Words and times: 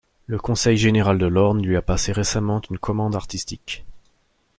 Le 0.25 0.39
conseil 0.39 0.77
général 0.77 1.19
de 1.19 1.27
l'Orne 1.27 1.61
lui 1.61 1.77
a 1.77 1.83
passé 1.83 2.11
récemment 2.11 2.59
une 2.71 2.79
commande 2.79 3.15
artistique. 3.15 3.85